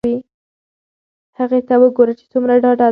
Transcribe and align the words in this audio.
هغې 1.39 1.59
ته 1.67 1.75
وگوره 1.81 2.13
چې 2.19 2.25
څومره 2.31 2.53
ډاډه 2.63 2.77
ده. 2.77 2.79